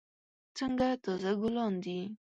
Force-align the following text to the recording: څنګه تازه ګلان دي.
څنګه 0.57 0.87
تازه 1.03 1.31
ګلان 1.41 1.73
دي. 1.83 1.99